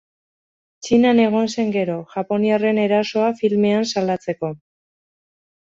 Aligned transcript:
Txinan 0.85 1.19
egon 1.25 1.51
zen 1.57 1.69
gero, 1.75 1.99
japoniarren 2.15 2.81
erasoa 2.87 3.29
filmean 3.43 3.89
salatzeko. 3.95 4.55